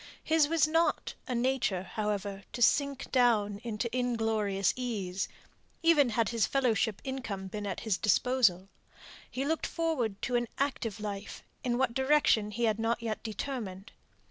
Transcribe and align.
His 0.23 0.47
was 0.47 0.67
not 0.67 1.13
a 1.27 1.35
nature, 1.35 1.83
however, 1.83 2.41
to 2.53 2.61
sink 2.63 3.11
down 3.11 3.59
into 3.63 3.87
inglorious 3.95 4.73
ease, 4.75 5.27
even 5.83 6.09
had 6.09 6.29
his 6.29 6.47
fellowship 6.47 6.99
income 7.03 7.45
been 7.45 7.67
at 7.67 7.81
his 7.81 7.99
disposal. 7.99 8.67
He 9.29 9.45
looked 9.45 9.67
forward 9.67 10.19
to 10.23 10.35
an 10.35 10.47
active 10.57 10.99
life; 10.99 11.43
in 11.63 11.77
what 11.77 11.93
direction 11.93 12.49
he 12.49 12.63
had 12.63 12.79
not 12.79 13.03
yet 13.03 13.21
determined. 13.21 13.91